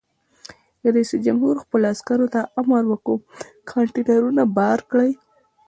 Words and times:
رئیس 0.95 1.11
جمهور 1.25 1.55
خپلو 1.63 1.85
عسکرو 1.93 2.27
ته 2.33 2.41
امر 2.59 2.83
وکړ؛ 2.91 3.17
کانټینرونه 3.71 4.43
بار 4.57 4.79
کړئ! 4.91 5.11